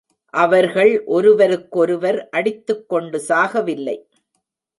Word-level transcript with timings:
அவர்கள் 0.33 1.03
ஒருவருக்கொருவர் 1.05 2.29
அடித்துக் 2.29 2.89
கொண்டு 2.89 3.21
சாகவில்லை. 3.29 3.97